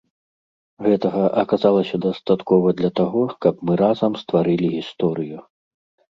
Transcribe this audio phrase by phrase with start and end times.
[0.85, 5.39] Гэтага аказалася дастаткова для таго, каб мы разам стварылі гісторыю.